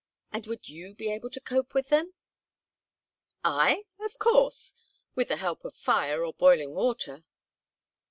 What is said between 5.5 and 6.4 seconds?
of fire or